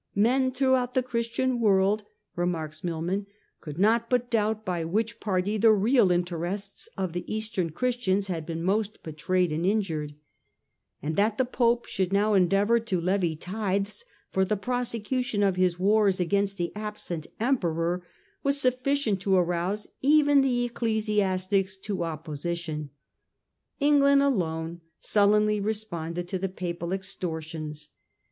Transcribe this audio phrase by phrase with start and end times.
[0.29, 2.05] "Men throughout the Christian world,"
[2.35, 3.27] remarks Milman,"
[3.61, 8.43] could not but doubt by which party the real interests of the Eastern Christians had
[8.43, 10.15] been most betrayed and injured";
[11.03, 15.77] and that the Pope should now endeavour to levy tithes for the prosecution of his
[15.77, 18.03] wars against the absent Emperor
[18.41, 22.89] was sufficient to arouse even the ecclesiastics to opposition.
[23.79, 27.91] England alone sullenly responded to the Papal extortions.